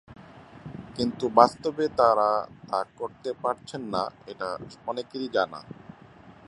[0.95, 2.29] কিন্তু বাস্তবে তাঁরা
[2.69, 4.49] তা করতে পারছেন না, এটা
[4.87, 5.59] অনেকেরই জানা।